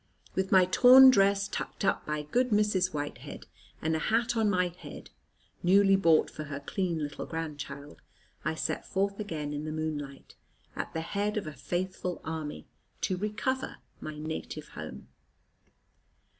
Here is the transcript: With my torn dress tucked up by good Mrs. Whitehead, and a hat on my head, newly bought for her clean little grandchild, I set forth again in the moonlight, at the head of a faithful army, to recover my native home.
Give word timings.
With 0.33 0.51
my 0.51 0.65
torn 0.65 1.11
dress 1.11 1.47
tucked 1.47 1.85
up 1.85 2.07
by 2.07 2.23
good 2.23 2.49
Mrs. 2.49 2.91
Whitehead, 2.91 3.45
and 3.83 3.95
a 3.95 3.99
hat 3.99 4.35
on 4.35 4.49
my 4.49 4.69
head, 4.69 5.11
newly 5.61 5.95
bought 5.95 6.27
for 6.31 6.45
her 6.45 6.59
clean 6.59 6.97
little 7.03 7.27
grandchild, 7.27 8.01
I 8.43 8.55
set 8.55 8.87
forth 8.87 9.19
again 9.19 9.53
in 9.53 9.63
the 9.65 9.71
moonlight, 9.71 10.33
at 10.75 10.91
the 10.95 11.01
head 11.01 11.37
of 11.37 11.45
a 11.45 11.53
faithful 11.53 12.19
army, 12.23 12.65
to 13.01 13.15
recover 13.15 13.77
my 13.99 14.17
native 14.17 14.69
home. 14.69 15.07